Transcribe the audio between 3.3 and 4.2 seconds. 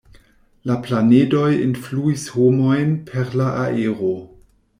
la aero.